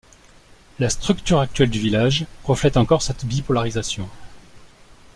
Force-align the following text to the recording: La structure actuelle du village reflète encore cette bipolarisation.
La 0.79 0.89
structure 0.89 1.41
actuelle 1.41 1.69
du 1.69 1.77
village 1.77 2.25
reflète 2.45 2.75
encore 2.75 3.03
cette 3.03 3.23
bipolarisation. 3.23 4.09